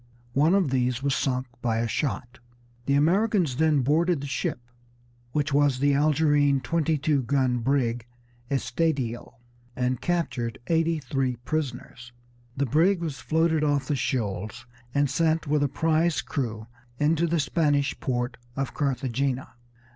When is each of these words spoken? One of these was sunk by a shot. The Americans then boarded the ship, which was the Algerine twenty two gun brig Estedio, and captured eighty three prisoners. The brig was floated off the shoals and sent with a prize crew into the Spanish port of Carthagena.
One 0.33 0.55
of 0.55 0.71
these 0.71 1.03
was 1.03 1.13
sunk 1.13 1.45
by 1.61 1.77
a 1.77 1.87
shot. 1.87 2.39
The 2.87 2.95
Americans 2.95 3.57
then 3.57 3.81
boarded 3.83 4.19
the 4.19 4.25
ship, 4.25 4.59
which 5.31 5.53
was 5.53 5.77
the 5.77 5.93
Algerine 5.93 6.59
twenty 6.59 6.97
two 6.97 7.21
gun 7.21 7.59
brig 7.59 8.07
Estedio, 8.49 9.35
and 9.75 10.01
captured 10.01 10.57
eighty 10.65 10.97
three 10.97 11.35
prisoners. 11.35 12.13
The 12.57 12.65
brig 12.65 12.99
was 12.99 13.19
floated 13.19 13.63
off 13.63 13.87
the 13.87 13.95
shoals 13.95 14.65
and 14.91 15.07
sent 15.07 15.45
with 15.45 15.61
a 15.61 15.67
prize 15.69 16.23
crew 16.23 16.65
into 16.97 17.27
the 17.27 17.39
Spanish 17.39 17.93
port 17.99 18.37
of 18.55 18.73
Carthagena. 18.73 19.49